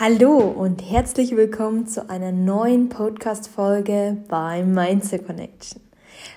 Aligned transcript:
Hallo 0.00 0.38
und 0.38 0.80
herzlich 0.90 1.36
willkommen 1.36 1.86
zu 1.86 2.08
einer 2.08 2.32
neuen 2.32 2.88
Podcast-Folge 2.88 4.24
bei 4.26 4.64
Mindset 4.64 5.26
Connection. 5.26 5.82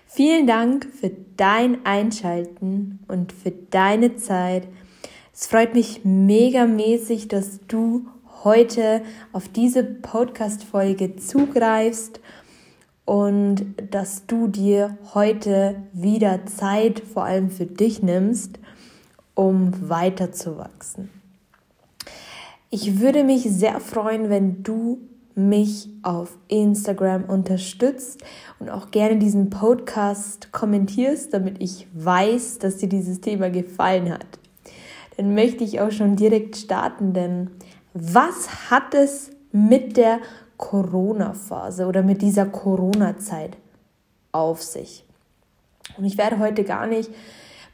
Vielen 0.05 0.45
Dank 0.45 0.85
für 0.85 1.09
dein 1.37 1.85
Einschalten 1.85 2.99
und 3.07 3.31
für 3.31 3.51
deine 3.51 4.17
Zeit. 4.17 4.67
Es 5.33 5.47
freut 5.47 5.73
mich 5.73 6.01
megamäßig, 6.03 7.29
dass 7.29 7.61
du 7.69 8.05
heute 8.43 9.01
auf 9.31 9.47
diese 9.47 9.85
Podcast-Folge 9.85 11.15
zugreifst 11.15 12.19
und 13.05 13.73
dass 13.89 14.25
du 14.25 14.47
dir 14.47 14.97
heute 15.13 15.81
wieder 15.93 16.45
Zeit 16.45 16.99
vor 16.99 17.23
allem 17.23 17.49
für 17.49 17.65
dich 17.65 18.03
nimmst, 18.03 18.59
um 19.33 19.71
weiterzuwachsen. 19.89 21.09
Ich 22.75 22.99
würde 22.99 23.23
mich 23.23 23.43
sehr 23.43 23.79
freuen, 23.79 24.29
wenn 24.29 24.61
du 24.61 24.99
mich 25.33 25.87
auf 26.03 26.37
Instagram 26.49 27.23
unterstützt 27.23 28.21
und 28.59 28.69
auch 28.69 28.91
gerne 28.91 29.15
diesen 29.15 29.49
Podcast 29.49 30.51
kommentierst, 30.51 31.33
damit 31.33 31.63
ich 31.63 31.87
weiß, 31.93 32.59
dass 32.59 32.75
dir 32.75 32.89
dieses 32.89 33.21
Thema 33.21 33.49
gefallen 33.49 34.11
hat. 34.11 34.25
Dann 35.15 35.35
möchte 35.35 35.63
ich 35.63 35.79
auch 35.79 35.91
schon 35.91 36.17
direkt 36.17 36.57
starten, 36.57 37.13
denn 37.13 37.49
was 37.93 38.69
hat 38.69 38.93
es 38.93 39.31
mit 39.53 39.95
der 39.95 40.19
Corona-Phase 40.57 41.85
oder 41.85 42.03
mit 42.03 42.21
dieser 42.21 42.45
Corona-Zeit 42.45 43.55
auf 44.33 44.61
sich? 44.61 45.05
Und 45.97 46.03
ich 46.03 46.17
werde 46.17 46.39
heute 46.39 46.65
gar 46.65 46.87
nicht 46.87 47.09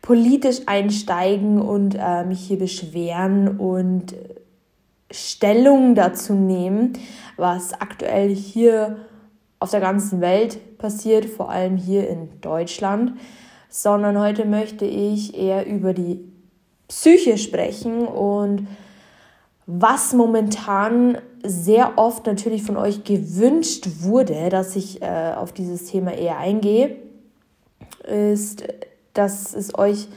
politisch 0.03 0.61
einsteigen 0.67 1.59
und 1.59 1.95
äh, 1.99 2.23
mich 2.23 2.41
hier 2.41 2.59
beschweren 2.59 3.57
und 3.57 4.13
Stellung 5.11 5.95
dazu 5.95 6.33
nehmen, 6.33 6.93
was 7.37 7.73
aktuell 7.73 8.33
hier 8.33 8.97
auf 9.59 9.71
der 9.71 9.79
ganzen 9.79 10.21
Welt 10.21 10.77
passiert, 10.77 11.25
vor 11.25 11.49
allem 11.49 11.77
hier 11.77 12.09
in 12.09 12.41
Deutschland, 12.41 13.13
sondern 13.69 14.19
heute 14.19 14.45
möchte 14.45 14.85
ich 14.85 15.37
eher 15.37 15.65
über 15.65 15.93
die 15.93 16.19
Psyche 16.87 17.37
sprechen 17.37 18.07
und 18.07 18.67
was 19.65 20.13
momentan 20.13 21.17
sehr 21.43 21.97
oft 21.97 22.25
natürlich 22.25 22.63
von 22.63 22.75
euch 22.75 23.03
gewünscht 23.03 23.87
wurde, 24.01 24.49
dass 24.49 24.75
ich 24.75 25.01
äh, 25.01 25.33
auf 25.35 25.53
dieses 25.53 25.85
Thema 25.85 26.13
eher 26.13 26.37
eingehe, 26.37 26.97
ist, 28.03 28.63
dass 29.13 29.53
es 29.53 29.77
euch 29.77 30.07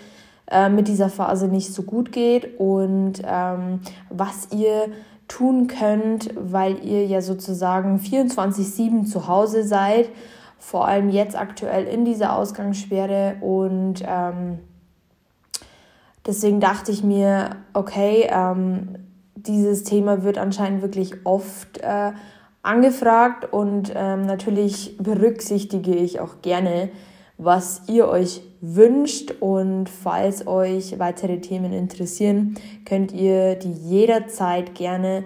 äh, 0.50 0.68
mit 0.68 0.88
dieser 0.88 1.08
Phase 1.08 1.48
nicht 1.48 1.72
so 1.72 1.82
gut 1.82 2.12
geht 2.12 2.58
und 2.58 3.22
ähm, 3.24 3.80
was 4.10 4.48
ihr 4.52 4.88
tun 5.28 5.68
könnt, 5.68 6.30
weil 6.36 6.84
ihr 6.84 7.06
ja 7.06 7.22
sozusagen 7.22 7.98
24-7 7.98 9.06
zu 9.06 9.26
Hause 9.26 9.64
seid, 9.64 10.10
vor 10.58 10.86
allem 10.86 11.08
jetzt 11.08 11.38
aktuell 11.38 11.84
in 11.84 12.04
dieser 12.04 12.36
Ausgangssperre 12.36 13.36
und 13.40 14.02
ähm, 14.06 14.58
deswegen 16.26 16.60
dachte 16.60 16.92
ich 16.92 17.02
mir, 17.02 17.50
okay, 17.72 18.28
ähm, 18.30 18.96
dieses 19.34 19.84
Thema 19.84 20.22
wird 20.22 20.38
anscheinend 20.38 20.82
wirklich 20.82 21.14
oft 21.24 21.78
äh, 21.78 22.12
angefragt 22.62 23.52
und 23.52 23.92
ähm, 23.94 24.26
natürlich 24.26 24.96
berücksichtige 24.98 25.94
ich 25.94 26.20
auch 26.20 26.40
gerne, 26.42 26.90
was 27.36 27.82
ihr 27.88 28.08
euch 28.08 28.42
wünscht. 28.64 29.32
Und 29.40 29.88
falls 29.88 30.46
euch 30.46 30.98
weitere 30.98 31.40
Themen 31.40 31.72
interessieren, 31.72 32.54
könnt 32.84 33.12
ihr 33.12 33.56
die 33.56 33.72
jederzeit 33.72 34.74
gerne 34.74 35.24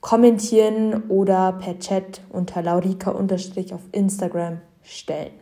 kommentieren 0.00 1.04
oder 1.08 1.52
per 1.52 1.78
Chat 1.78 2.22
unter 2.30 2.62
Laurika 2.62 3.12
auf 3.12 3.82
Instagram 3.92 4.60
stellen. 4.82 5.32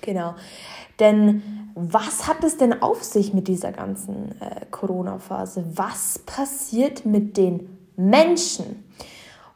Genau. 0.00 0.34
Denn 0.98 1.42
was 1.74 2.26
hat 2.26 2.44
es 2.44 2.56
denn 2.56 2.82
auf 2.82 3.02
sich 3.02 3.32
mit 3.32 3.48
dieser 3.48 3.72
ganzen 3.72 4.40
äh, 4.40 4.66
Corona-Phase? 4.70 5.64
Was 5.74 6.18
passiert 6.18 7.06
mit 7.06 7.36
den 7.36 7.78
Menschen? 7.96 8.84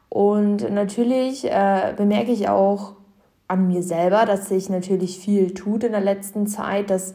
Und 0.09 0.71
natürlich 0.71 1.45
äh, 1.45 1.93
bemerke 1.95 2.31
ich 2.31 2.47
auch 2.47 2.93
an 3.47 3.67
mir 3.67 3.83
selber, 3.83 4.25
dass 4.25 4.49
sich 4.49 4.69
natürlich 4.69 5.19
viel 5.19 5.53
tut 5.53 5.83
in 5.83 5.91
der 5.91 6.01
letzten 6.01 6.47
Zeit, 6.47 6.89
dass 6.89 7.13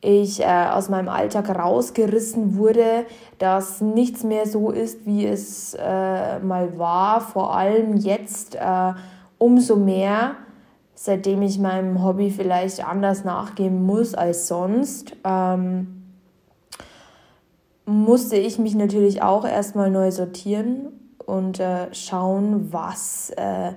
ich 0.00 0.40
äh, 0.40 0.66
aus 0.72 0.88
meinem 0.88 1.08
Alltag 1.08 1.48
rausgerissen 1.48 2.56
wurde, 2.56 3.06
dass 3.38 3.80
nichts 3.80 4.24
mehr 4.24 4.46
so 4.46 4.70
ist, 4.70 5.06
wie 5.06 5.24
es 5.24 5.74
äh, 5.74 6.40
mal 6.40 6.76
war. 6.76 7.20
Vor 7.20 7.56
allem 7.56 7.96
jetzt 7.96 8.56
äh, 8.56 8.92
umso 9.38 9.76
mehr, 9.76 10.34
seitdem 10.96 11.42
ich 11.42 11.60
meinem 11.60 12.02
Hobby 12.02 12.30
vielleicht 12.30 12.84
anders 12.84 13.22
nachgehen 13.22 13.84
muss 13.84 14.14
als 14.14 14.48
sonst. 14.48 15.16
Ähm, 15.24 16.02
musste 17.84 18.36
ich 18.36 18.58
mich 18.58 18.74
natürlich 18.74 19.22
auch 19.22 19.44
erstmal 19.44 19.90
neu 19.90 20.10
sortieren 20.10 20.88
und 21.24 21.60
äh, 21.60 21.92
schauen, 21.94 22.72
was 22.72 23.30
äh, 23.36 23.72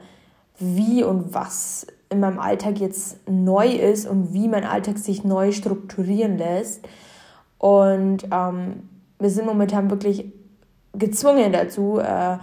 wie 0.59 1.03
und 1.03 1.33
was 1.33 1.87
in 2.09 2.19
meinem 2.19 2.39
Alltag 2.39 2.79
jetzt 2.79 3.17
neu 3.29 3.67
ist 3.67 4.07
und 4.07 4.33
wie 4.33 4.47
mein 4.47 4.63
Alltag 4.63 4.97
sich 4.97 5.23
neu 5.23 5.51
strukturieren 5.51 6.37
lässt. 6.37 6.87
Und 7.57 8.27
ähm, 8.31 8.89
wir 9.19 9.29
sind 9.29 9.45
momentan 9.45 9.89
wirklich 9.89 10.31
gezwungen 10.93 11.51
dazu, 11.51 11.99
äh, 11.99 12.37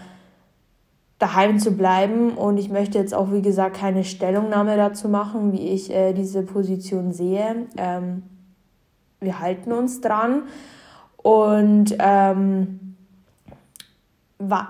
daheim 1.18 1.58
zu 1.58 1.72
bleiben. 1.72 2.32
Und 2.32 2.58
ich 2.58 2.68
möchte 2.68 2.98
jetzt 2.98 3.14
auch, 3.14 3.32
wie 3.32 3.42
gesagt, 3.42 3.76
keine 3.76 4.04
Stellungnahme 4.04 4.76
dazu 4.76 5.08
machen, 5.08 5.52
wie 5.52 5.68
ich 5.68 5.92
äh, 5.92 6.12
diese 6.12 6.42
Position 6.42 7.12
sehe. 7.12 7.66
Ähm, 7.76 8.24
wir 9.20 9.38
halten 9.38 9.72
uns 9.72 10.00
dran. 10.00 10.42
Und 11.16 11.94
ähm, 12.00 12.96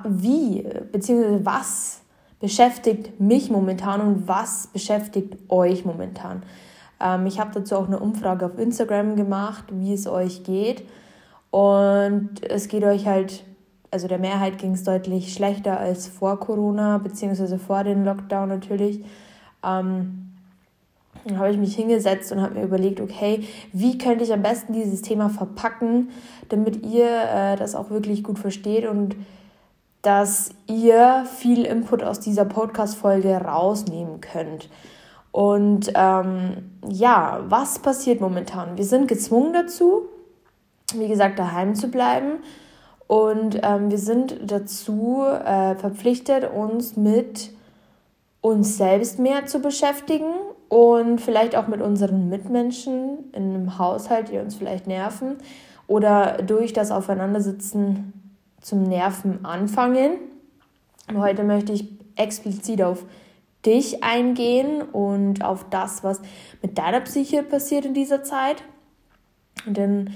wie, 0.05 0.69
beziehungsweise 0.93 1.45
was 1.47 2.02
beschäftigt 2.43 3.21
mich 3.21 3.51
momentan 3.51 4.01
und 4.01 4.29
was 4.29 4.67
beschäftigt 4.67 5.39
euch 5.49 5.87
momentan. 5.87 6.43
Ähm, 7.01 7.25
ich 7.27 7.39
habe 7.39 7.53
dazu 7.55 7.77
auch 7.77 7.87
eine 7.87 8.01
Umfrage 8.01 8.45
auf 8.45 8.59
Instagram 8.59 9.15
gemacht, 9.15 9.65
wie 9.71 9.95
es 9.95 10.09
euch 10.09 10.43
geht. 10.43 10.83
Und 11.53 12.31
es 12.43 12.67
geht 12.67 12.83
euch 12.83 13.07
halt, 13.07 13.45
also 13.93 14.09
der 14.09 14.19
Mehrheit 14.19 14.59
ging 14.59 14.73
es 14.73 14.83
deutlich 14.83 15.33
schlechter 15.33 15.79
als 15.79 16.09
vor 16.09 16.41
Corona, 16.41 16.99
beziehungsweise 16.99 17.61
vor 17.61 17.85
dem 17.85 18.05
Lockdown 18.05 18.49
natürlich. 18.49 19.05
Ähm, 19.65 20.33
dann 21.25 21.39
habe 21.39 21.53
ich 21.53 21.59
mich 21.59 21.77
hingesetzt 21.77 22.33
und 22.33 22.43
habe 22.43 22.55
mir 22.55 22.65
überlegt, 22.65 23.01
okay, 23.01 23.45
wie 23.73 23.99
könnte 23.99 24.25
ich 24.25 24.33
am 24.33 24.43
besten 24.43 24.73
dieses 24.73 25.03
Thema 25.03 25.29
verpacken, 25.29 26.09
damit 26.49 26.85
ihr 26.85 27.07
äh, 27.07 27.57
das 27.57 27.77
auch 27.77 27.91
wirklich 27.91 28.25
gut 28.25 28.41
versteht 28.41 28.85
und 28.89 29.15
dass 30.03 30.51
ihr 30.67 31.25
viel 31.39 31.65
Input 31.65 32.03
aus 32.03 32.21
dieser 32.21 32.45
Podcast-Folge 32.45 33.37
rausnehmen 33.37 34.21
könnt. 34.21 34.69
Und 35.31 35.93
ähm, 35.95 36.73
ja, 36.87 37.41
was 37.49 37.79
passiert 37.79 38.21
momentan? 38.21 38.77
Wir 38.77 38.85
sind 38.85 39.09
gezwungen 39.09 39.53
dazu, 39.53 40.03
wie 40.95 41.09
gesagt, 41.09 41.39
daheim 41.39 41.75
zu 41.75 41.89
bleiben. 41.89 42.41
Und 43.07 43.61
ähm, 43.63 43.91
wir 43.91 43.99
sind 43.99 44.39
dazu 44.43 45.23
äh, 45.23 45.75
verpflichtet, 45.77 46.51
uns 46.53 46.97
mit 46.97 47.51
uns 48.41 48.77
selbst 48.77 49.19
mehr 49.19 49.47
zu 49.47 49.61
beschäftigen 49.61 50.33
und 50.69 51.21
vielleicht 51.21 51.55
auch 51.55 51.69
mit 51.69 51.81
unseren 51.81 52.29
Mitmenschen 52.29 53.31
in 53.33 53.55
einem 53.55 53.79
Haushalt, 53.79 54.31
die 54.31 54.39
uns 54.39 54.57
vielleicht 54.57 54.87
nerven 54.87 55.37
oder 55.87 56.39
durch 56.43 56.73
das 56.73 56.91
Aufeinandersitzen 56.91 58.22
zum 58.63 58.85
Nerven 58.85 59.45
anfangen. 59.45 60.13
Heute 61.15 61.45
möchte 61.45 61.73
ich 61.73 61.89
explizit 62.17 62.83
auf 62.83 63.05
dich 63.67 64.03
eingehen 64.03 64.83
und 64.83 65.45
auf 65.45 65.67
das, 65.69 66.03
was 66.03 66.21
mit 66.63 66.79
deiner 66.79 67.01
Psyche 67.01 67.43
passiert 67.43 67.85
in 67.85 67.95
dieser 67.95 68.23
Zeit. 68.23 68.63
Denn 69.67 70.11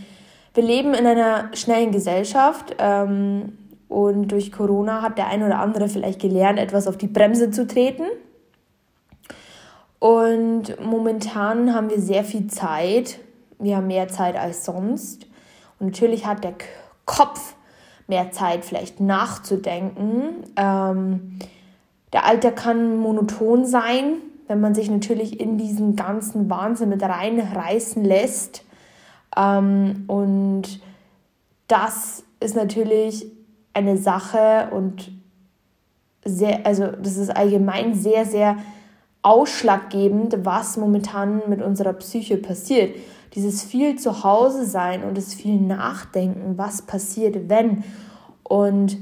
wir 0.55 0.62
leben 0.62 0.94
in 0.94 1.06
einer 1.06 1.50
schnellen 1.55 1.93
Gesellschaft 1.93 2.76
ähm, 2.79 3.59
und 3.88 4.29
durch 4.29 4.50
Corona 4.53 5.03
hat 5.03 5.19
der 5.19 5.29
ein 5.29 5.43
oder 5.43 5.59
andere 5.59 5.88
vielleicht 5.88 6.20
gelernt, 6.20 6.59
etwas 6.59 6.88
auf 6.88 6.97
die 6.97 7.06
Bremse 7.06 7.50
zu 7.50 7.67
treten. 7.67 8.05
Und 9.99 10.81
momentan 10.81 11.75
haben 11.75 11.91
wir 11.91 12.00
sehr 12.00 12.25
viel 12.25 12.49
Zeit. 12.49 13.19
Wir 13.59 13.76
haben 13.76 13.87
mehr 13.87 14.09
Zeit 14.09 14.37
als 14.37 14.65
sonst. 14.65 15.26
Und 15.79 15.87
natürlich 15.87 16.26
hat 16.26 16.44
der 16.44 16.55
Kopf 17.05 17.56
mehr 18.06 18.31
Zeit 18.31 18.64
vielleicht 18.64 19.00
nachzudenken. 19.00 20.44
Ähm, 20.56 21.38
der 22.12 22.25
Alltag 22.26 22.56
kann 22.56 22.97
monoton 22.97 23.67
sein, 23.67 24.14
wenn 24.49 24.61
man 24.61 24.75
sich 24.75 24.91
natürlich 24.91 25.41
in 25.41 25.58
diesen 25.58 25.97
ganzen 25.97 26.49
Wahnsinn 26.49 26.88
mit 26.88 27.03
reinreißen 27.03 28.05
lässt. 28.05 28.64
Ähm, 29.37 30.05
und 30.06 30.81
das 31.69 32.25
ist 32.41 32.55
natürlich 32.55 33.26
eine 33.75 33.97
Sache 33.97 34.69
und 34.70 35.11
sehr, 36.25 36.64
also 36.67 36.87
das 36.87 37.17
ist 37.17 37.31
allgemein 37.31 37.94
sehr, 37.94 38.25
sehr 38.25 38.56
ausschlaggebend, 39.23 40.44
was 40.44 40.76
momentan 40.76 41.43
mit 41.49 41.61
unserer 41.61 41.93
Psyche 41.94 42.37
passiert. 42.37 42.94
Dieses 43.34 43.62
viel 43.62 43.99
zu 43.99 44.25
Hause 44.25 44.64
sein 44.64 45.02
und 45.05 45.17
das 45.17 45.34
viel 45.34 45.61
Nachdenken, 45.61 46.56
was 46.56 46.82
passiert, 46.82 47.49
wenn 47.49 47.84
und 48.43 48.96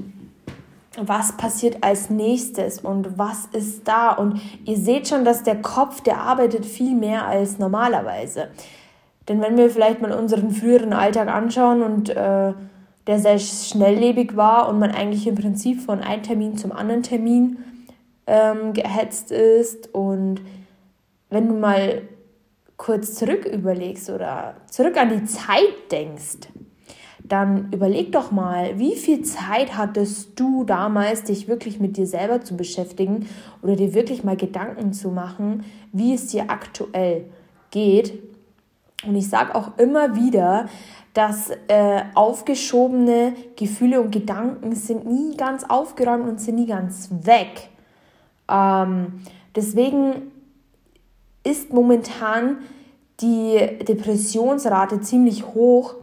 was 0.97 1.37
passiert 1.37 1.79
als 1.83 2.11
nächstes 2.11 2.81
und 2.81 3.19
was 3.19 3.47
ist 3.53 3.87
da. 3.87 4.13
Und 4.13 4.41
ihr 4.65 4.77
seht 4.77 5.09
schon, 5.09 5.25
dass 5.25 5.43
der 5.43 5.61
Kopf, 5.61 6.01
der 6.01 6.21
arbeitet 6.21 6.65
viel 6.67 6.95
mehr 6.95 7.27
als 7.27 7.59
normalerweise. 7.59 8.49
Denn 9.29 9.41
wenn 9.41 9.57
wir 9.57 9.71
vielleicht 9.71 10.03
mal 10.03 10.13
unseren 10.13 10.51
früheren 10.51 10.93
Alltag 10.93 11.29
anschauen 11.29 11.83
und 11.83 12.11
äh, 12.11 12.53
der 13.07 13.19
sehr 13.19 13.39
schnelllebig 13.39 14.37
war 14.37 14.69
und 14.69 14.79
man 14.79 14.91
eigentlich 14.91 15.27
im 15.27 15.35
Prinzip 15.35 15.81
von 15.81 16.01
einem 16.01 16.23
Termin 16.23 16.57
zum 16.57 16.73
anderen 16.73 17.03
Termin 17.03 17.59
ähm, 18.27 18.73
gehetzt 18.73 19.31
ist 19.31 19.93
und 19.95 20.41
wenn 21.31 21.49
du 21.49 21.55
mal 21.55 22.03
kurz 22.77 23.15
zurück 23.15 23.45
überlegst 23.45 24.11
oder 24.11 24.57
zurück 24.71 24.97
an 24.97 25.11
die 25.11 25.25
Zeit 25.25 25.91
denkst, 25.91 26.49
dann 27.27 27.73
überleg 27.73 28.13
doch 28.13 28.31
mal, 28.31 28.79
wie 28.79 28.97
viel 28.97 29.23
Zeit 29.23 29.77
hattest 29.77 30.39
du 30.39 30.65
damals, 30.65 31.25
dich 31.25 31.49
wirklich 31.49 31.81
mit 31.81 31.97
dir 31.97 32.07
selber 32.07 32.43
zu 32.43 32.57
beschäftigen 32.57 33.27
oder 33.63 33.77
dir 33.77 33.95
wirklich 33.95 34.25
mal 34.25 34.37
Gedanken 34.37 34.93
zu 34.93 35.09
machen, 35.09 35.65
wie 35.93 36.13
es 36.13 36.27
dir 36.27 36.51
aktuell 36.51 37.25
geht. 37.71 38.23
Und 39.07 39.17
ich 39.17 39.29
sage 39.29 39.55
auch 39.55 39.79
immer 39.79 40.17
wieder, 40.17 40.69
dass 41.15 41.51
äh, 41.69 42.03
aufgeschobene 42.15 43.35
Gefühle 43.57 44.01
und 44.03 44.11
Gedanken 44.11 44.75
sind 44.75 45.07
nie 45.07 45.37
ganz 45.37 45.65
aufgeräumt 45.65 46.29
und 46.29 46.41
sind 46.41 46.57
nie 46.57 46.67
ganz 46.67 47.09
weg. 47.23 47.71
Ähm, 48.51 49.23
deswegen 49.57 50.33
ist 51.45 51.73
momentan 51.73 52.59
die 53.21 53.79
Depressionsrate 53.87 55.01
ziemlich 55.01 55.47
hoch, 55.47 55.95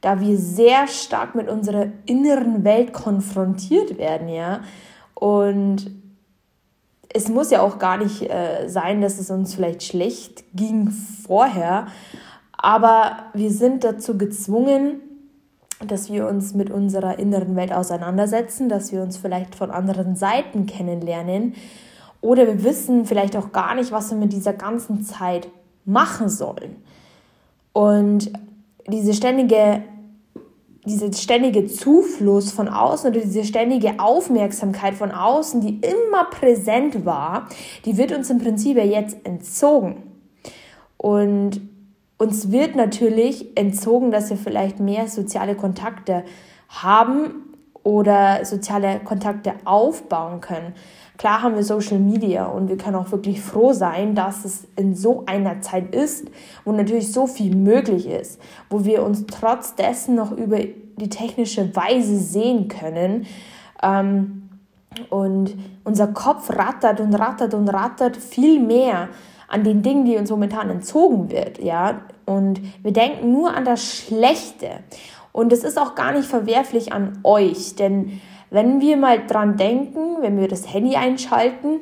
da 0.00 0.20
wir 0.20 0.36
sehr 0.36 0.86
stark 0.88 1.34
mit 1.34 1.48
unserer 1.48 1.88
inneren 2.06 2.64
Welt 2.64 2.92
konfrontiert 2.92 3.98
werden, 3.98 4.28
ja. 4.28 4.60
Und 5.14 5.90
es 7.12 7.28
muss 7.28 7.50
ja 7.50 7.62
auch 7.62 7.78
gar 7.78 7.96
nicht 7.96 8.22
äh, 8.22 8.68
sein, 8.68 9.00
dass 9.00 9.18
es 9.18 9.30
uns 9.30 9.54
vielleicht 9.54 9.82
schlecht 9.82 10.44
ging 10.54 10.90
vorher, 10.90 11.86
aber 12.52 13.18
wir 13.34 13.50
sind 13.50 13.84
dazu 13.84 14.18
gezwungen, 14.18 15.00
dass 15.86 16.10
wir 16.10 16.26
uns 16.26 16.54
mit 16.54 16.70
unserer 16.70 17.18
inneren 17.18 17.54
Welt 17.54 17.72
auseinandersetzen, 17.72 18.68
dass 18.68 18.90
wir 18.92 19.00
uns 19.00 19.16
vielleicht 19.16 19.54
von 19.54 19.70
anderen 19.70 20.16
Seiten 20.16 20.66
kennenlernen 20.66 21.54
oder 22.20 22.46
wir 22.46 22.64
wissen 22.64 23.06
vielleicht 23.06 23.36
auch 23.36 23.52
gar 23.52 23.74
nicht, 23.74 23.92
was 23.92 24.10
wir 24.10 24.18
mit 24.18 24.32
dieser 24.32 24.52
ganzen 24.52 25.04
Zeit 25.04 25.48
machen 25.84 26.28
sollen. 26.28 26.76
Und 27.72 28.32
diese 28.88 29.14
ständige, 29.14 29.82
diese 30.84 31.12
ständige 31.12 31.66
Zufluss 31.66 32.50
von 32.50 32.68
außen 32.68 33.10
oder 33.10 33.20
diese 33.20 33.44
ständige 33.44 34.00
Aufmerksamkeit 34.00 34.94
von 34.94 35.12
außen, 35.12 35.60
die 35.60 35.80
immer 35.80 36.24
präsent 36.30 37.04
war, 37.04 37.48
die 37.84 37.96
wird 37.96 38.12
uns 38.12 38.30
im 38.30 38.38
Prinzip 38.38 38.76
ja 38.76 38.84
jetzt 38.84 39.24
entzogen. 39.24 40.02
Und 40.96 41.60
uns 42.18 42.50
wird 42.50 42.74
natürlich 42.74 43.56
entzogen, 43.56 44.10
dass 44.10 44.28
wir 44.30 44.36
vielleicht 44.36 44.80
mehr 44.80 45.06
soziale 45.06 45.54
Kontakte 45.54 46.24
haben 46.68 47.54
oder 47.84 48.44
soziale 48.44 48.98
Kontakte 49.00 49.54
aufbauen 49.64 50.40
können. 50.40 50.74
Klar 51.18 51.42
haben 51.42 51.56
wir 51.56 51.64
Social 51.64 51.98
Media 51.98 52.46
und 52.46 52.68
wir 52.68 52.78
können 52.78 52.94
auch 52.94 53.10
wirklich 53.10 53.40
froh 53.40 53.72
sein, 53.72 54.14
dass 54.14 54.44
es 54.44 54.68
in 54.76 54.94
so 54.94 55.24
einer 55.26 55.60
Zeit 55.60 55.92
ist, 55.92 56.28
wo 56.64 56.70
natürlich 56.70 57.12
so 57.12 57.26
viel 57.26 57.56
möglich 57.56 58.06
ist, 58.06 58.40
wo 58.70 58.84
wir 58.84 59.02
uns 59.02 59.26
trotz 59.26 59.74
dessen 59.74 60.14
noch 60.14 60.30
über 60.30 60.58
die 60.60 61.08
technische 61.08 61.74
Weise 61.74 62.18
sehen 62.18 62.68
können. 62.68 63.26
Ähm, 63.82 64.48
und 65.10 65.56
unser 65.84 66.06
Kopf 66.08 66.50
rattert 66.50 67.00
und 67.00 67.12
rattert 67.14 67.52
und 67.52 67.68
rattert 67.68 68.16
viel 68.16 68.60
mehr 68.60 69.08
an 69.48 69.64
den 69.64 69.82
Dingen, 69.82 70.04
die 70.04 70.16
uns 70.16 70.30
momentan 70.30 70.70
entzogen 70.70 71.30
wird, 71.30 71.58
ja. 71.58 72.02
Und 72.26 72.60
wir 72.82 72.92
denken 72.92 73.32
nur 73.32 73.54
an 73.54 73.64
das 73.64 73.82
Schlechte. 73.82 74.68
Und 75.32 75.52
es 75.52 75.64
ist 75.64 75.78
auch 75.78 75.94
gar 75.94 76.12
nicht 76.12 76.28
verwerflich 76.28 76.92
an 76.92 77.18
euch, 77.24 77.74
denn 77.76 78.20
wenn 78.50 78.80
wir 78.80 78.96
mal 78.96 79.26
dran 79.26 79.56
denken, 79.56 80.20
wenn 80.20 80.38
wir 80.38 80.48
das 80.48 80.72
Handy 80.72 80.96
einschalten, 80.96 81.80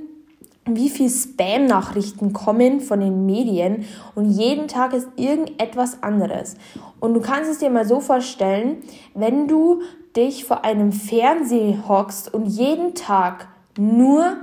wie 0.69 0.91
viel 0.91 1.09
Spam-Nachrichten 1.09 2.33
kommen 2.33 2.81
von 2.81 3.01
den 3.01 3.25
Medien 3.25 3.85
und 4.15 4.31
jeden 4.31 4.67
Tag 4.67 4.93
ist 4.93 5.09
irgendetwas 5.17 6.03
anderes. 6.03 6.57
Und 6.99 7.15
du 7.15 7.21
kannst 7.21 7.51
es 7.51 7.59
dir 7.59 7.71
mal 7.71 7.87
so 7.87 8.01
vorstellen, 8.01 8.79
wenn 9.15 9.47
du 9.47 9.83
dich 10.17 10.45
vor 10.45 10.65
einem 10.65 10.93
Fernseher 10.93 11.89
hockst 11.89 12.33
und 12.35 12.47
jeden 12.47 12.95
Tag 12.95 13.49
nur 13.79 14.39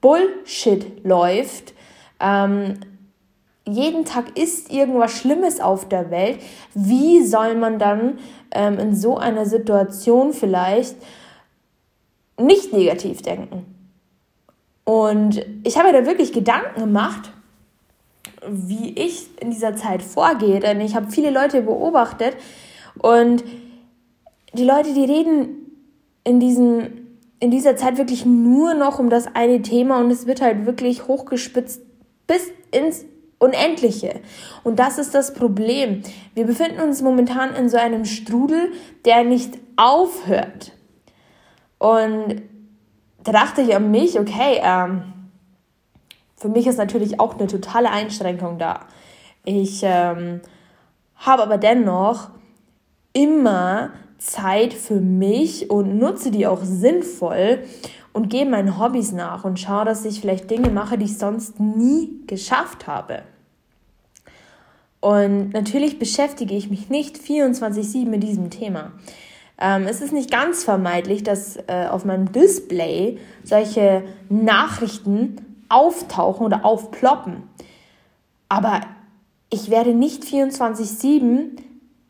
Bullshit 0.00 1.04
läuft, 1.04 1.74
ähm, 2.18 2.80
jeden 3.64 4.04
Tag 4.04 4.36
ist 4.36 4.72
irgendwas 4.72 5.12
Schlimmes 5.12 5.60
auf 5.60 5.88
der 5.88 6.10
Welt, 6.10 6.40
wie 6.74 7.24
soll 7.24 7.54
man 7.54 7.78
dann 7.78 8.18
ähm, 8.50 8.78
in 8.78 8.96
so 8.96 9.16
einer 9.16 9.46
Situation 9.46 10.32
vielleicht 10.32 10.96
nicht 12.42 12.72
negativ 12.72 13.22
denken. 13.22 13.66
Und 14.84 15.44
ich 15.64 15.78
habe 15.78 15.92
mir 15.92 16.00
da 16.00 16.06
wirklich 16.06 16.32
Gedanken 16.32 16.80
gemacht, 16.80 17.30
wie 18.48 18.90
ich 18.94 19.28
in 19.40 19.50
dieser 19.50 19.76
Zeit 19.76 20.02
vorgehe, 20.02 20.60
denn 20.60 20.80
ich 20.80 20.96
habe 20.96 21.10
viele 21.10 21.30
Leute 21.30 21.62
beobachtet 21.62 22.36
und 22.98 23.44
die 24.52 24.64
Leute, 24.64 24.92
die 24.92 25.04
reden 25.04 25.62
in, 26.24 26.40
diesen, 26.40 27.18
in 27.40 27.50
dieser 27.50 27.76
Zeit 27.76 27.98
wirklich 27.98 28.26
nur 28.26 28.74
noch 28.74 28.98
um 28.98 29.10
das 29.10 29.34
eine 29.34 29.62
Thema 29.62 30.00
und 30.00 30.10
es 30.10 30.26
wird 30.26 30.40
halt 30.40 30.66
wirklich 30.66 31.06
hochgespitzt 31.06 31.80
bis 32.26 32.50
ins 32.70 33.04
Unendliche. 33.38 34.20
Und 34.62 34.78
das 34.78 34.98
ist 34.98 35.14
das 35.14 35.34
Problem. 35.34 36.02
Wir 36.34 36.44
befinden 36.44 36.80
uns 36.80 37.02
momentan 37.02 37.54
in 37.54 37.68
so 37.68 37.76
einem 37.76 38.04
Strudel, 38.04 38.72
der 39.04 39.24
nicht 39.24 39.58
aufhört. 39.76 40.72
Und 41.82 42.42
da 43.24 43.32
dachte 43.32 43.60
ich 43.62 43.74
an 43.74 43.90
mich, 43.90 44.16
okay, 44.16 44.60
ähm, 44.62 45.02
für 46.36 46.48
mich 46.48 46.68
ist 46.68 46.78
natürlich 46.78 47.18
auch 47.18 47.36
eine 47.36 47.48
totale 47.48 47.90
Einschränkung 47.90 48.56
da. 48.56 48.86
Ich 49.44 49.80
ähm, 49.82 50.42
habe 51.16 51.42
aber 51.42 51.58
dennoch 51.58 52.30
immer 53.12 53.90
Zeit 54.18 54.74
für 54.74 55.00
mich 55.00 55.70
und 55.70 55.98
nutze 55.98 56.30
die 56.30 56.46
auch 56.46 56.62
sinnvoll 56.62 57.64
und 58.12 58.28
gehe 58.30 58.46
meinen 58.46 58.78
Hobbys 58.78 59.10
nach 59.10 59.42
und 59.42 59.58
schaue, 59.58 59.84
dass 59.84 60.04
ich 60.04 60.20
vielleicht 60.20 60.52
Dinge 60.52 60.70
mache, 60.70 60.96
die 60.98 61.06
ich 61.06 61.18
sonst 61.18 61.58
nie 61.58 62.20
geschafft 62.28 62.86
habe. 62.86 63.24
Und 65.00 65.50
natürlich 65.50 65.98
beschäftige 65.98 66.54
ich 66.54 66.70
mich 66.70 66.90
nicht 66.90 67.16
24-7 67.16 68.06
mit 68.06 68.22
diesem 68.22 68.50
Thema. 68.50 68.92
Ähm, 69.58 69.86
es 69.86 70.00
ist 70.00 70.12
nicht 70.12 70.30
ganz 70.30 70.64
vermeidlich, 70.64 71.22
dass 71.22 71.56
äh, 71.56 71.86
auf 71.90 72.04
meinem 72.04 72.32
Display 72.32 73.18
solche 73.44 74.04
Nachrichten 74.28 75.36
auftauchen 75.68 76.46
oder 76.46 76.64
aufploppen. 76.64 77.44
Aber 78.48 78.80
ich 79.50 79.70
werde 79.70 79.94
nicht 79.94 80.24
24-7 80.24 81.58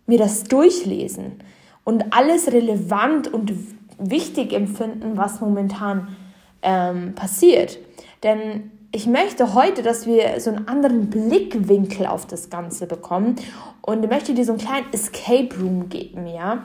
mir 0.06 0.18
das 0.18 0.44
durchlesen 0.44 1.42
und 1.84 2.12
alles 2.12 2.52
relevant 2.52 3.32
und 3.32 3.52
wichtig 3.99 4.52
empfinden, 4.52 5.16
was 5.16 5.40
momentan 5.40 6.16
ähm, 6.62 7.14
passiert. 7.14 7.78
Denn 8.22 8.70
ich 8.92 9.06
möchte 9.06 9.54
heute, 9.54 9.82
dass 9.82 10.06
wir 10.06 10.38
so 10.40 10.50
einen 10.50 10.68
anderen 10.68 11.08
Blickwinkel 11.08 12.06
auf 12.06 12.26
das 12.26 12.50
Ganze 12.50 12.87
bekommen 12.87 13.37
und 13.80 14.08
möchte 14.08 14.34
dir 14.34 14.44
so 14.44 14.52
einen 14.52 14.61
kleinen 14.61 14.92
Escape 14.92 15.49
Room 15.61 15.88
geben, 15.88 16.26
ja. 16.26 16.62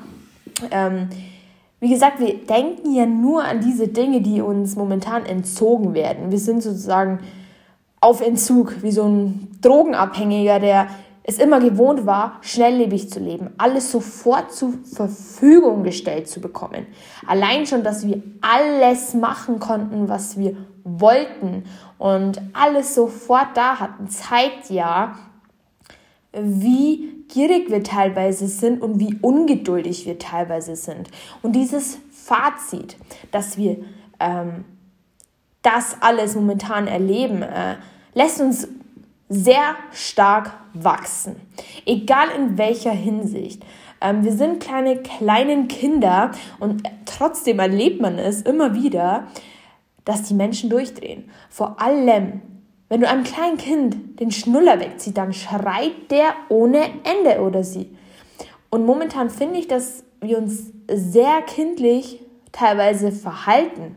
Ähm, 0.72 1.10
wie 1.80 1.90
gesagt, 1.90 2.20
wir 2.20 2.46
denken 2.46 2.94
ja 2.94 3.06
nur 3.06 3.44
an 3.44 3.62
diese 3.62 3.88
Dinge, 3.88 4.22
die 4.22 4.42
uns 4.42 4.76
momentan 4.76 5.26
entzogen 5.26 5.94
werden. 5.94 6.32
Wir 6.32 6.40
sind 6.40 6.64
sozusagen 6.64 7.20
auf 8.02 8.22
Entzug, 8.22 8.82
wie 8.82 8.92
so 8.92 9.04
ein 9.04 9.58
Drogenabhängiger, 9.62 10.60
der 10.60 10.88
es 11.24 11.40
immer 11.40 11.60
gewohnt 11.60 12.06
war, 12.06 12.38
schnelllebig 12.42 13.10
zu 13.10 13.20
leben, 13.20 13.50
alles 13.58 13.92
sofort 13.92 14.54
zur 14.54 14.74
Verfügung 14.86 15.84
gestellt 15.84 16.30
zu 16.30 16.40
bekommen. 16.40 16.88
Allein 17.28 17.66
schon, 17.66 17.84
dass 17.84 18.08
wir 18.08 18.24
alles 18.40 19.14
machen 19.14 19.60
konnten, 19.60 20.08
was 20.08 20.38
wir 20.38 20.56
wollten 20.86 21.66
und 21.98 22.42
alles 22.54 22.96
sofort 22.96 23.50
da 23.56 23.78
hatten, 23.80 24.08
zeigt 24.08 24.70
ja, 24.70 25.16
wie 26.32 27.17
gierig 27.30 27.70
wir 27.70 27.84
teilweise 27.84 28.48
sind 28.48 28.82
und 28.82 29.00
wie 29.00 29.18
ungeduldig 29.22 30.06
wir 30.06 30.20
teilweise 30.20 30.76
sind. 30.76 31.10
Und 31.42 31.54
dieses 31.54 32.00
Fazit, 32.12 32.98
dass 33.32 33.58
wir 33.58 33.78
ähm, 34.20 34.66
das 35.62 35.98
alles 36.02 36.36
momentan 36.36 36.88
erleben, 36.88 37.42
äh, 37.42 37.76
lässt 38.14 38.40
uns 38.40 38.68
sehr 39.30 39.76
stark 39.92 40.54
wachsen. 40.74 41.36
Egal 41.86 42.30
in 42.36 42.58
welcher 42.58 42.92
Hinsicht. 42.92 43.64
Ähm, 44.00 44.24
wir 44.24 44.32
sind 44.32 44.62
kleine, 44.62 44.98
kleinen 44.98 45.68
Kinder 45.68 46.32
und 46.60 46.84
trotzdem 47.06 47.60
erlebt 47.60 48.02
man 48.02 48.18
es 48.18 48.42
immer 48.42 48.74
wieder, 48.74 49.28
dass 50.06 50.24
die 50.24 50.34
Menschen 50.34 50.70
durchdrehen. 50.70 51.30
Vor 51.50 51.82
allem, 51.82 52.42
wenn 52.90 53.02
du 53.02 53.08
einem 53.08 53.24
kleinen 53.24 53.58
Kind 53.58 54.20
den 54.20 54.32
Schnuller 54.32 54.80
wegziehst, 54.80 55.18
dann 55.18 55.34
schreit 55.34 56.10
der 56.10 56.34
ohne 56.50 56.80
Ende 57.04 57.42
oder 57.42 57.64
sie. 57.64 57.96
Und 58.70 58.86
momentan 58.86 59.30
finde 59.30 59.60
ich, 59.60 59.68
dass 59.68 60.04
wir 60.22 60.38
uns 60.38 60.72
sehr 60.90 61.42
kindlich 61.42 62.22
teilweise 62.52 63.12
verhalten. 63.12 63.96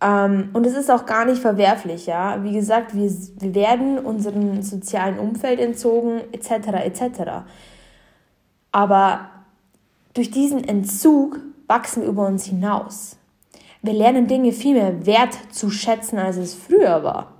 Ähm, 0.00 0.50
und 0.52 0.66
es 0.66 0.74
ist 0.74 0.90
auch 0.90 1.06
gar 1.06 1.24
nicht 1.24 1.40
verwerflich, 1.40 2.06
ja. 2.06 2.42
Wie 2.44 2.52
gesagt, 2.52 2.94
wir, 2.94 3.10
wir 3.10 3.54
werden 3.54 3.98
unserem 3.98 4.62
sozialen 4.62 5.18
Umfeld 5.18 5.58
entzogen, 5.58 6.20
etc., 6.32 6.50
etc. 6.84 7.30
Aber 8.72 9.30
durch 10.12 10.30
diesen 10.30 10.64
Entzug 10.64 11.40
wachsen 11.66 12.02
wir 12.02 12.08
über 12.10 12.26
uns 12.26 12.44
hinaus. 12.44 13.15
Wir 13.82 13.92
lernen 13.92 14.26
Dinge 14.26 14.52
viel 14.52 14.74
mehr 14.74 15.06
wert 15.06 15.36
zu 15.50 15.70
schätzen, 15.70 16.18
als 16.18 16.36
es 16.36 16.54
früher 16.54 17.02
war. 17.02 17.34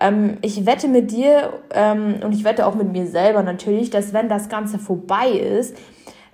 Ähm, 0.00 0.38
ich 0.42 0.66
wette 0.66 0.88
mit 0.88 1.10
dir 1.10 1.62
ähm, 1.72 2.16
und 2.22 2.32
ich 2.32 2.44
wette 2.44 2.66
auch 2.66 2.74
mit 2.74 2.90
mir 2.90 3.06
selber 3.06 3.42
natürlich, 3.42 3.90
dass 3.90 4.12
wenn 4.12 4.28
das 4.28 4.48
Ganze 4.48 4.78
vorbei 4.78 5.28
ist, 5.30 5.76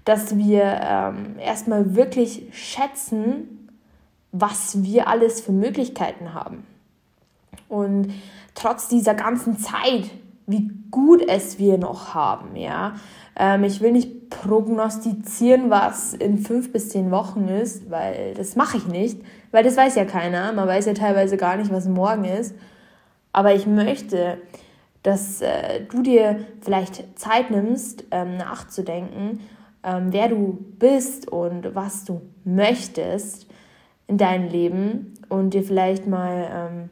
dass 0.04 0.36
wir 0.36 0.80
ähm, 0.82 1.36
erstmal 1.38 1.94
wirklich 1.94 2.48
schätzen, 2.52 3.68
was 4.32 4.82
wir 4.82 5.08
alles 5.08 5.40
für 5.40 5.52
Möglichkeiten 5.52 6.32
haben. 6.32 6.66
Und 7.68 8.12
trotz 8.54 8.88
dieser 8.88 9.14
ganzen 9.14 9.58
Zeit, 9.58 10.10
wie 10.50 10.70
gut 10.90 11.22
es 11.26 11.58
wir 11.58 11.78
noch 11.78 12.14
haben, 12.14 12.56
ja. 12.56 12.94
Ähm, 13.36 13.64
ich 13.64 13.80
will 13.80 13.92
nicht 13.92 14.30
prognostizieren, 14.30 15.70
was 15.70 16.14
in 16.14 16.38
fünf 16.38 16.72
bis 16.72 16.90
zehn 16.90 17.10
Wochen 17.10 17.48
ist, 17.48 17.90
weil 17.90 18.34
das 18.34 18.56
mache 18.56 18.76
ich 18.76 18.86
nicht, 18.86 19.20
weil 19.50 19.64
das 19.64 19.76
weiß 19.76 19.94
ja 19.96 20.04
keiner. 20.04 20.52
Man 20.52 20.68
weiß 20.68 20.86
ja 20.86 20.94
teilweise 20.94 21.36
gar 21.36 21.56
nicht, 21.56 21.72
was 21.72 21.88
morgen 21.88 22.24
ist. 22.24 22.54
Aber 23.32 23.54
ich 23.54 23.66
möchte, 23.66 24.38
dass 25.02 25.40
äh, 25.40 25.82
du 25.90 26.02
dir 26.02 26.44
vielleicht 26.60 27.18
Zeit 27.18 27.50
nimmst, 27.50 28.04
ähm, 28.10 28.36
nachzudenken, 28.36 29.40
ähm, 29.82 30.08
wer 30.10 30.28
du 30.28 30.58
bist 30.78 31.30
und 31.30 31.74
was 31.74 32.04
du 32.04 32.20
möchtest 32.44 33.46
in 34.06 34.18
deinem 34.18 34.48
Leben 34.48 35.14
und 35.28 35.54
dir 35.54 35.62
vielleicht 35.62 36.06
mal 36.06 36.50
ähm, 36.52 36.90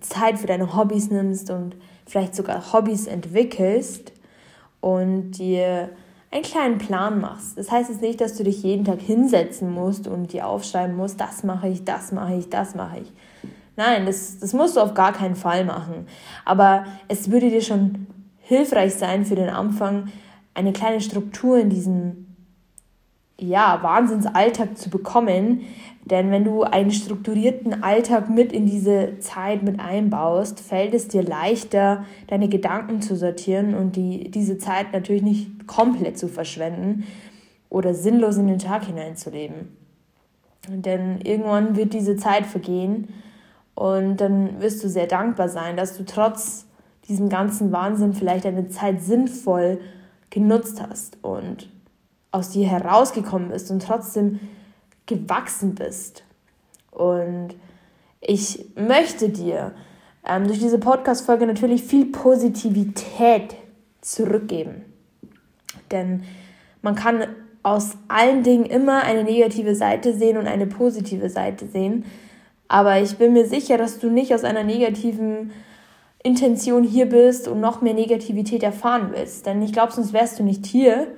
Zeit 0.00 0.38
für 0.38 0.46
deine 0.46 0.76
Hobbys 0.76 1.10
nimmst 1.10 1.50
und 1.50 1.76
vielleicht 2.06 2.34
sogar 2.34 2.72
Hobbys 2.72 3.06
entwickelst 3.06 4.12
und 4.80 5.32
dir 5.32 5.90
einen 6.30 6.42
kleinen 6.42 6.78
Plan 6.78 7.20
machst. 7.20 7.56
Das 7.58 7.70
heißt 7.70 7.90
jetzt 7.90 8.02
nicht, 8.02 8.20
dass 8.20 8.36
du 8.36 8.44
dich 8.44 8.62
jeden 8.62 8.84
Tag 8.84 9.00
hinsetzen 9.00 9.70
musst 9.72 10.06
und 10.06 10.32
dir 10.32 10.46
aufschreiben 10.46 10.96
musst, 10.96 11.20
das 11.20 11.42
mache 11.44 11.68
ich, 11.68 11.84
das 11.84 12.12
mache 12.12 12.34
ich, 12.34 12.50
das 12.50 12.74
mache 12.74 13.00
ich. 13.00 13.12
Nein, 13.76 14.06
das, 14.06 14.38
das 14.38 14.52
musst 14.52 14.76
du 14.76 14.80
auf 14.80 14.94
gar 14.94 15.12
keinen 15.12 15.36
Fall 15.36 15.64
machen. 15.64 16.06
Aber 16.44 16.86
es 17.08 17.30
würde 17.30 17.50
dir 17.50 17.60
schon 17.60 18.06
hilfreich 18.38 18.94
sein 18.94 19.24
für 19.24 19.34
den 19.34 19.50
Anfang, 19.50 20.08
eine 20.54 20.72
kleine 20.72 21.00
Struktur 21.00 21.58
in 21.58 21.68
diesen 21.68 22.25
ja, 23.38 23.80
Wahnsinnsalltag 23.82 24.78
zu 24.78 24.90
bekommen. 24.90 25.62
Denn 26.04 26.30
wenn 26.30 26.44
du 26.44 26.62
einen 26.62 26.92
strukturierten 26.92 27.82
Alltag 27.82 28.30
mit 28.30 28.52
in 28.52 28.66
diese 28.66 29.18
Zeit 29.18 29.62
mit 29.62 29.80
einbaust, 29.80 30.60
fällt 30.60 30.94
es 30.94 31.08
dir 31.08 31.22
leichter, 31.22 32.04
deine 32.28 32.48
Gedanken 32.48 33.02
zu 33.02 33.16
sortieren 33.16 33.74
und 33.74 33.96
die, 33.96 34.30
diese 34.30 34.56
Zeit 34.56 34.92
natürlich 34.92 35.22
nicht 35.22 35.66
komplett 35.66 36.16
zu 36.16 36.28
verschwenden 36.28 37.04
oder 37.68 37.92
sinnlos 37.92 38.36
in 38.36 38.46
den 38.46 38.60
Tag 38.60 38.84
hineinzuleben. 38.84 39.76
Denn 40.68 41.20
irgendwann 41.22 41.76
wird 41.76 41.92
diese 41.92 42.16
Zeit 42.16 42.46
vergehen 42.46 43.08
und 43.74 44.20
dann 44.20 44.60
wirst 44.60 44.82
du 44.82 44.88
sehr 44.88 45.06
dankbar 45.06 45.48
sein, 45.48 45.76
dass 45.76 45.96
du 45.96 46.04
trotz 46.04 46.66
diesem 47.08 47.28
ganzen 47.28 47.72
Wahnsinn 47.72 48.14
vielleicht 48.14 48.44
deine 48.44 48.68
Zeit 48.68 49.02
sinnvoll 49.02 49.80
genutzt 50.30 50.82
hast 50.82 51.18
und 51.22 51.68
aus 52.30 52.50
dir 52.50 52.68
herausgekommen 52.68 53.48
bist 53.48 53.70
und 53.70 53.82
trotzdem 53.82 54.40
gewachsen 55.06 55.74
bist. 55.74 56.24
Und 56.90 57.54
ich 58.20 58.66
möchte 58.76 59.28
dir 59.28 59.72
ähm, 60.26 60.46
durch 60.46 60.58
diese 60.58 60.78
Podcast-Folge 60.78 61.46
natürlich 61.46 61.82
viel 61.82 62.06
Positivität 62.06 63.54
zurückgeben. 64.00 64.82
Denn 65.90 66.24
man 66.82 66.94
kann 66.94 67.24
aus 67.62 67.96
allen 68.08 68.42
Dingen 68.42 68.64
immer 68.64 69.02
eine 69.02 69.24
negative 69.24 69.74
Seite 69.74 70.14
sehen 70.14 70.36
und 70.36 70.46
eine 70.46 70.66
positive 70.66 71.28
Seite 71.28 71.66
sehen. 71.66 72.04
Aber 72.68 73.00
ich 73.00 73.16
bin 73.16 73.32
mir 73.32 73.46
sicher, 73.46 73.78
dass 73.78 73.98
du 73.98 74.10
nicht 74.10 74.34
aus 74.34 74.44
einer 74.44 74.64
negativen 74.64 75.52
Intention 76.22 76.82
hier 76.82 77.06
bist 77.06 77.46
und 77.46 77.60
noch 77.60 77.80
mehr 77.80 77.94
Negativität 77.94 78.62
erfahren 78.62 79.10
willst. 79.12 79.46
Denn 79.46 79.62
ich 79.62 79.72
glaube, 79.72 79.92
sonst 79.92 80.12
wärst 80.12 80.38
du 80.38 80.42
nicht 80.42 80.66
hier 80.66 81.08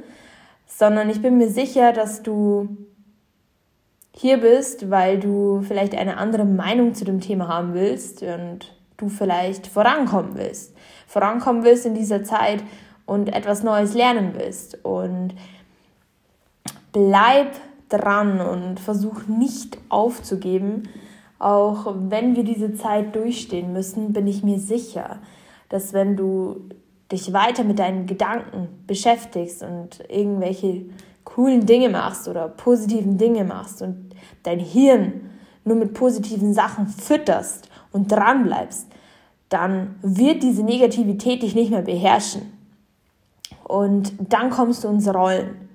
sondern 0.68 1.10
ich 1.10 1.20
bin 1.20 1.38
mir 1.38 1.48
sicher, 1.48 1.92
dass 1.92 2.22
du 2.22 2.68
hier 4.12 4.38
bist, 4.38 4.90
weil 4.90 5.18
du 5.18 5.62
vielleicht 5.66 5.96
eine 5.96 6.18
andere 6.18 6.44
Meinung 6.44 6.94
zu 6.94 7.04
dem 7.04 7.20
Thema 7.20 7.48
haben 7.48 7.74
willst 7.74 8.22
und 8.22 8.74
du 8.96 9.08
vielleicht 9.08 9.66
vorankommen 9.66 10.32
willst. 10.34 10.76
Vorankommen 11.06 11.64
willst 11.64 11.86
in 11.86 11.94
dieser 11.94 12.22
Zeit 12.22 12.62
und 13.06 13.34
etwas 13.34 13.62
Neues 13.62 13.94
lernen 13.94 14.34
willst. 14.36 14.84
Und 14.84 15.34
bleib 16.92 17.52
dran 17.88 18.40
und 18.40 18.80
versuch 18.80 19.26
nicht 19.26 19.78
aufzugeben. 19.88 20.88
Auch 21.38 21.94
wenn 22.08 22.36
wir 22.36 22.44
diese 22.44 22.74
Zeit 22.74 23.16
durchstehen 23.16 23.72
müssen, 23.72 24.12
bin 24.12 24.26
ich 24.26 24.42
mir 24.42 24.58
sicher, 24.58 25.20
dass 25.68 25.92
wenn 25.92 26.16
du 26.16 26.68
dich 27.10 27.32
weiter 27.32 27.64
mit 27.64 27.78
deinen 27.78 28.06
Gedanken 28.06 28.68
beschäftigst 28.86 29.62
und 29.62 30.00
irgendwelche 30.08 30.86
coolen 31.24 31.66
Dinge 31.66 31.88
machst 31.88 32.28
oder 32.28 32.48
positiven 32.48 33.18
Dinge 33.18 33.44
machst 33.44 33.82
und 33.82 34.14
dein 34.42 34.58
Hirn 34.58 35.30
nur 35.64 35.76
mit 35.76 35.94
positiven 35.94 36.54
Sachen 36.54 36.86
fütterst 36.86 37.68
und 37.92 38.10
dran 38.10 38.44
bleibst, 38.44 38.86
dann 39.48 39.96
wird 40.02 40.42
diese 40.42 40.62
Negativität 40.62 41.42
dich 41.42 41.54
nicht 41.54 41.70
mehr 41.70 41.82
beherrschen. 41.82 42.52
Und 43.64 44.12
dann 44.18 44.50
kommst 44.50 44.84
du 44.84 44.88
ins 44.88 45.12
Rollen. 45.12 45.68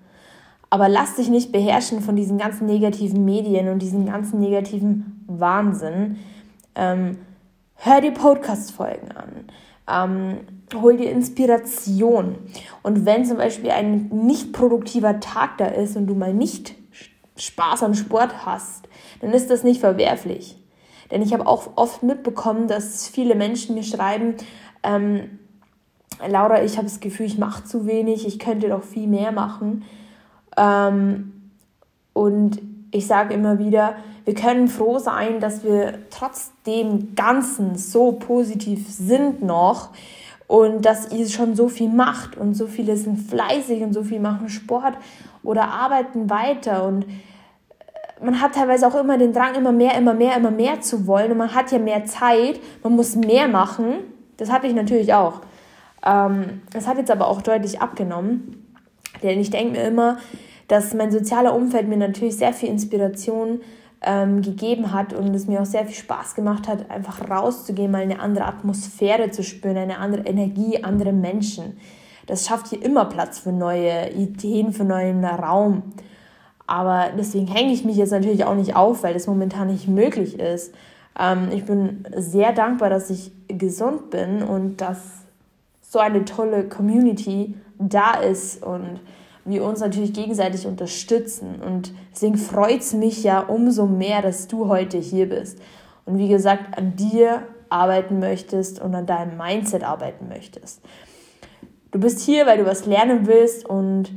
Aber 0.69 0.89
lass 0.89 1.15
dich 1.15 1.29
nicht 1.29 1.51
beherrschen 1.51 2.01
von 2.01 2.15
diesen 2.15 2.37
ganzen 2.39 2.65
negativen 2.65 3.23
Medien 3.25 3.69
und 3.69 3.79
diesen 3.79 4.07
ganzen 4.07 4.39
negativen 4.39 5.23
Wahnsinn. 5.27 6.17
Ähm, 6.75 7.19
hör 7.75 8.01
dir 8.01 8.11
Podcast-Folgen 8.11 9.11
an. 9.11 9.45
Ähm, 9.87 10.39
hol 10.73 10.97
dir 10.97 11.11
Inspiration. 11.11 12.37
Und 12.81 13.05
wenn 13.05 13.25
zum 13.25 13.37
Beispiel 13.37 13.71
ein 13.71 14.09
nicht 14.09 14.53
produktiver 14.53 15.19
Tag 15.19 15.57
da 15.57 15.65
ist 15.65 15.95
und 15.97 16.07
du 16.07 16.15
mal 16.15 16.33
nicht 16.33 16.75
Spaß 17.35 17.83
am 17.83 17.93
Sport 17.93 18.45
hast, 18.45 18.87
dann 19.21 19.31
ist 19.31 19.49
das 19.49 19.63
nicht 19.63 19.79
verwerflich. 19.79 20.57
Denn 21.11 21.21
ich 21.21 21.33
habe 21.33 21.47
auch 21.47 21.71
oft 21.75 22.03
mitbekommen, 22.03 22.67
dass 22.67 23.07
viele 23.07 23.35
Menschen 23.35 23.75
mir 23.75 23.83
schreiben, 23.83 24.35
ähm, 24.83 25.39
Laura, 26.27 26.63
ich 26.63 26.77
habe 26.77 26.87
das 26.87 26.99
Gefühl, 26.99 27.25
ich 27.25 27.37
mache 27.37 27.63
zu 27.63 27.85
wenig, 27.85 28.27
ich 28.27 28.39
könnte 28.39 28.69
doch 28.69 28.83
viel 28.83 29.07
mehr 29.07 29.31
machen. 29.31 29.83
Ähm, 30.57 31.51
und 32.13 32.61
ich 32.93 33.07
sage 33.07 33.33
immer 33.33 33.59
wieder, 33.59 33.95
wir 34.23 34.35
können 34.35 34.67
froh 34.67 34.99
sein, 34.99 35.39
dass 35.39 35.63
wir 35.63 35.95
trotz 36.09 36.51
dem 36.65 37.15
Ganzen 37.15 37.75
so 37.75 38.13
positiv 38.13 38.87
sind 38.87 39.41
noch 39.41 39.89
und 40.47 40.85
dass 40.85 41.11
ihr 41.11 41.27
schon 41.27 41.55
so 41.55 41.67
viel 41.67 41.89
macht 41.89 42.37
und 42.37 42.53
so 42.53 42.67
viele 42.67 42.95
sind 42.95 43.17
fleißig 43.17 43.81
und 43.81 43.93
so 43.93 44.03
viel 44.03 44.19
machen 44.19 44.47
Sport 44.47 44.93
oder 45.41 45.69
arbeiten 45.69 46.29
weiter 46.29 46.85
und 46.85 47.03
äh, 47.03 48.23
man 48.23 48.39
hat 48.39 48.53
teilweise 48.53 48.87
auch 48.87 48.95
immer 48.95 49.17
den 49.17 49.33
Drang, 49.33 49.55
immer 49.55 49.71
mehr, 49.71 49.97
immer 49.97 50.13
mehr, 50.13 50.37
immer 50.37 50.51
mehr 50.51 50.79
zu 50.79 51.07
wollen 51.07 51.31
und 51.31 51.37
man 51.37 51.55
hat 51.55 51.71
ja 51.71 51.79
mehr 51.79 52.05
Zeit, 52.05 52.59
man 52.83 52.93
muss 52.95 53.15
mehr 53.15 53.47
machen. 53.47 53.95
Das 54.37 54.51
hatte 54.51 54.67
ich 54.67 54.73
natürlich 54.73 55.13
auch. 55.13 55.41
Ähm, 56.05 56.61
das 56.71 56.87
hat 56.87 56.97
jetzt 56.97 57.11
aber 57.11 57.27
auch 57.27 57.41
deutlich 57.41 57.81
abgenommen, 57.81 58.67
denn 59.23 59.39
ich 59.39 59.49
denke 59.49 59.73
mir 59.73 59.83
immer, 59.87 60.17
dass 60.67 60.93
mein 60.93 61.11
sozialer 61.11 61.55
Umfeld 61.55 61.87
mir 61.87 61.97
natürlich 61.97 62.37
sehr 62.37 62.53
viel 62.53 62.69
Inspiration 62.69 63.61
ähm, 64.01 64.41
gegeben 64.41 64.91
hat 64.91 65.13
und 65.13 65.33
es 65.33 65.47
mir 65.47 65.61
auch 65.61 65.65
sehr 65.65 65.85
viel 65.85 65.95
Spaß 65.95 66.35
gemacht 66.35 66.67
hat, 66.67 66.89
einfach 66.89 67.29
rauszugehen, 67.29 67.91
mal 67.91 68.01
eine 68.01 68.19
andere 68.19 68.45
Atmosphäre 68.45 69.31
zu 69.31 69.43
spüren, 69.43 69.77
eine 69.77 69.97
andere 69.97 70.23
Energie, 70.23 70.83
andere 70.83 71.13
Menschen. 71.13 71.77
Das 72.25 72.47
schafft 72.47 72.67
hier 72.67 72.81
immer 72.81 73.05
Platz 73.05 73.39
für 73.39 73.51
neue 73.51 74.11
Ideen, 74.11 74.73
für 74.73 74.85
neuen 74.85 75.23
Raum. 75.25 75.83
Aber 76.65 77.09
deswegen 77.17 77.47
hänge 77.47 77.73
ich 77.73 77.83
mich 77.83 77.97
jetzt 77.97 78.11
natürlich 78.11 78.45
auch 78.45 78.55
nicht 78.55 78.75
auf, 78.75 79.03
weil 79.03 79.13
das 79.13 79.27
momentan 79.27 79.67
nicht 79.67 79.87
möglich 79.87 80.39
ist. 80.39 80.73
Ähm, 81.19 81.49
ich 81.51 81.65
bin 81.65 82.05
sehr 82.15 82.53
dankbar, 82.53 82.89
dass 82.89 83.09
ich 83.09 83.31
gesund 83.47 84.09
bin 84.09 84.41
und 84.43 84.77
dass 84.77 84.99
so 85.81 85.99
eine 85.99 86.25
tolle 86.25 86.67
Community 86.67 87.55
da 87.77 88.13
ist 88.15 88.63
und 88.63 88.99
wir 89.45 89.63
uns 89.63 89.79
natürlich 89.79 90.13
gegenseitig 90.13 90.65
unterstützen. 90.65 91.61
Und 91.61 91.93
deswegen 92.11 92.37
freut 92.37 92.81
es 92.81 92.93
mich 92.93 93.23
ja 93.23 93.39
umso 93.39 93.85
mehr, 93.85 94.21
dass 94.21 94.47
du 94.47 94.67
heute 94.67 94.97
hier 94.97 95.29
bist. 95.29 95.59
Und 96.05 96.17
wie 96.17 96.29
gesagt, 96.29 96.77
an 96.77 96.95
dir 96.95 97.43
arbeiten 97.69 98.19
möchtest 98.19 98.79
und 98.79 98.93
an 98.93 99.05
deinem 99.05 99.37
Mindset 99.37 99.83
arbeiten 99.83 100.27
möchtest. 100.27 100.81
Du 101.91 101.99
bist 101.99 102.19
hier, 102.21 102.45
weil 102.45 102.57
du 102.57 102.65
was 102.65 102.85
lernen 102.85 103.27
willst 103.27 103.65
und 103.65 104.11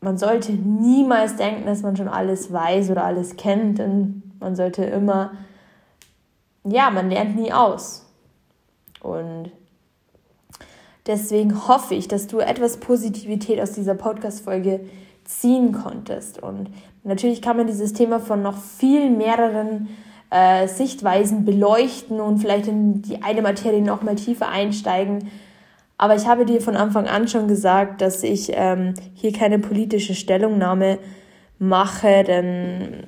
man 0.00 0.18
sollte 0.18 0.52
niemals 0.52 1.36
denken, 1.36 1.66
dass 1.66 1.82
man 1.82 1.96
schon 1.96 2.08
alles 2.08 2.52
weiß 2.52 2.90
oder 2.90 3.04
alles 3.04 3.36
kennt, 3.36 3.78
denn 3.78 4.22
man 4.40 4.54
sollte 4.54 4.84
immer, 4.84 5.32
ja, 6.64 6.90
man 6.90 7.10
lernt 7.10 7.36
nie 7.36 7.52
aus. 7.52 8.06
Und 9.00 9.50
deswegen 11.06 11.68
hoffe 11.68 11.94
ich, 11.94 12.08
dass 12.08 12.26
du 12.26 12.38
etwas 12.38 12.78
Positivität 12.78 13.60
aus 13.60 13.72
dieser 13.72 13.94
Podcast-Folge 13.94 14.80
ziehen 15.24 15.72
konntest. 15.72 16.42
Und 16.42 16.70
natürlich 17.04 17.42
kann 17.42 17.56
man 17.56 17.66
dieses 17.66 17.92
Thema 17.92 18.20
von 18.20 18.42
noch 18.42 18.56
viel 18.56 19.10
mehreren 19.10 19.88
äh, 20.30 20.68
Sichtweisen 20.68 21.44
beleuchten 21.44 22.20
und 22.20 22.38
vielleicht 22.38 22.68
in 22.68 23.02
die 23.02 23.22
eine 23.22 23.42
Materie 23.42 23.82
noch 23.82 24.02
mal 24.02 24.16
tiefer 24.16 24.48
einsteigen. 24.48 25.30
Aber 25.98 26.14
ich 26.14 26.26
habe 26.26 26.44
dir 26.44 26.60
von 26.60 26.76
Anfang 26.76 27.06
an 27.06 27.26
schon 27.26 27.48
gesagt, 27.48 28.00
dass 28.00 28.22
ich 28.22 28.50
ähm, 28.52 28.94
hier 29.14 29.32
keine 29.32 29.58
politische 29.58 30.14
Stellungnahme 30.14 30.98
mache, 31.58 32.22
denn 32.24 33.04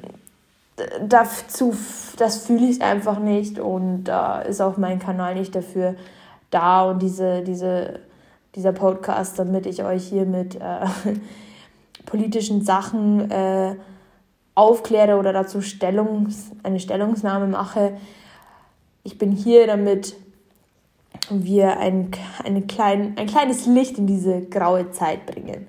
dazu, 1.06 1.76
das 2.16 2.46
fühle 2.46 2.66
ich 2.66 2.80
einfach 2.82 3.18
nicht 3.18 3.58
und 3.58 4.04
da 4.04 4.40
ist 4.40 4.60
auch 4.60 4.76
mein 4.76 4.98
Kanal 4.98 5.34
nicht 5.34 5.54
dafür 5.54 5.96
da 6.50 6.90
und 6.90 7.02
diese, 7.02 7.42
diese, 7.42 8.00
dieser 8.54 8.72
Podcast, 8.72 9.38
damit 9.38 9.66
ich 9.66 9.84
euch 9.84 10.04
hier 10.04 10.24
mit 10.24 10.56
äh, 10.56 10.86
politischen 12.06 12.62
Sachen 12.64 13.30
äh, 13.30 13.76
aufkläre 14.54 15.16
oder 15.16 15.32
dazu 15.32 15.58
Stellungs-, 15.58 16.50
eine 16.62 16.80
Stellungnahme 16.80 17.46
mache. 17.46 17.96
Ich 19.04 19.18
bin 19.18 19.32
hier, 19.32 19.66
damit 19.66 20.16
wir 21.30 21.78
ein, 21.78 22.10
eine 22.44 22.62
klein, 22.62 23.14
ein 23.16 23.26
kleines 23.26 23.66
Licht 23.66 23.98
in 23.98 24.06
diese 24.06 24.42
graue 24.42 24.90
Zeit 24.90 25.26
bringen. 25.26 25.66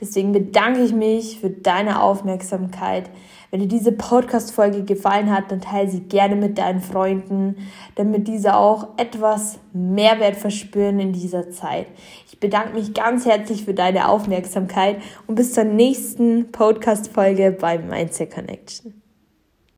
Deswegen 0.00 0.32
bedanke 0.32 0.80
ich 0.80 0.92
mich 0.92 1.40
für 1.40 1.50
deine 1.50 2.02
Aufmerksamkeit. 2.02 3.10
Wenn 3.50 3.60
dir 3.60 3.68
diese 3.68 3.92
Podcast-Folge 3.92 4.84
gefallen 4.84 5.34
hat, 5.34 5.50
dann 5.50 5.62
teile 5.62 5.88
sie 5.88 6.00
gerne 6.00 6.36
mit 6.36 6.58
deinen 6.58 6.80
Freunden, 6.80 7.56
damit 7.94 8.28
diese 8.28 8.54
auch 8.54 8.88
etwas 8.98 9.58
Mehrwert 9.72 10.36
verspüren 10.36 11.00
in 11.00 11.14
dieser 11.14 11.50
Zeit. 11.50 11.86
Ich 12.26 12.38
bedanke 12.38 12.74
mich 12.74 12.92
ganz 12.92 13.24
herzlich 13.24 13.64
für 13.64 13.74
deine 13.74 14.08
Aufmerksamkeit 14.08 15.00
und 15.26 15.36
bis 15.36 15.54
zur 15.54 15.64
nächsten 15.64 16.52
Podcast-Folge 16.52 17.56
bei 17.58 17.78
Mindset 17.78 18.34
Connection. 18.34 19.07